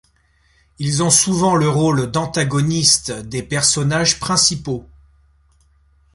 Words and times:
Ils 0.79 1.03
ont 1.03 1.11
souvent 1.11 1.53
le 1.55 1.69
rôle 1.69 2.09
d'antagonistes 2.09 3.11
des 3.11 3.43
personnages 3.43 4.19
principaux. 4.19 4.89